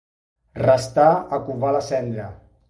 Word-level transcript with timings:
Restar 0.61 1.11
a 1.37 1.39
covar 1.51 1.75
la 1.77 1.83
cendra. 1.91 2.27